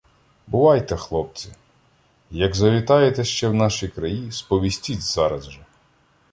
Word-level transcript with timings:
—Бувайте, 0.47 0.95
хлопці! 0.97 1.53
Як 2.31 2.55
завітаєте 2.55 3.23
ще 3.23 3.47
в 3.47 3.53
наші 3.53 3.87
краї, 3.87 4.31
сповістіть 4.31 5.01
зараз 5.01 5.49
же. 5.51 5.65